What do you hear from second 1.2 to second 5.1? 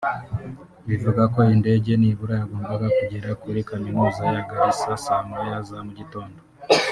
ko iyi ndege nibura yagombaga kugera kuri Kaminuza ya Garissa